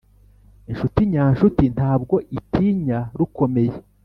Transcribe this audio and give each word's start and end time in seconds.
inshuti 0.71 0.99
nyanshuti 1.11 1.63
ntabwo 1.75 2.15
itinya 2.37 2.99
rukomeye 3.17 3.75